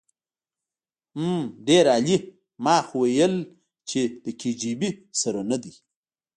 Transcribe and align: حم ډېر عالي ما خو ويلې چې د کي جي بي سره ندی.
حم 1.15 1.35
ډېر 1.67 1.85
عالي 1.93 2.17
ما 2.63 2.77
خو 2.87 2.97
ويلې 3.01 3.41
چې 3.89 4.01
د 4.23 4.25
کي 4.39 4.51
جي 4.59 4.73
بي 4.79 4.89
سره 5.21 5.39
ندی. 5.49 5.73